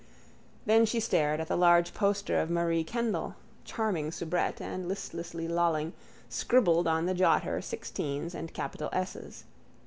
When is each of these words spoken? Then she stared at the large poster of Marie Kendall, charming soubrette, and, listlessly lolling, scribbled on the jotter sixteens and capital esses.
Then 0.65 0.87
she 0.87 0.99
stared 0.99 1.39
at 1.39 1.47
the 1.47 1.55
large 1.55 1.93
poster 1.93 2.41
of 2.41 2.49
Marie 2.49 2.83
Kendall, 2.83 3.35
charming 3.65 4.09
soubrette, 4.11 4.59
and, 4.59 4.87
listlessly 4.87 5.47
lolling, 5.47 5.93
scribbled 6.27 6.87
on 6.87 7.05
the 7.05 7.13
jotter 7.13 7.61
sixteens 7.61 8.33
and 8.33 8.51
capital 8.51 8.89
esses. 8.91 9.43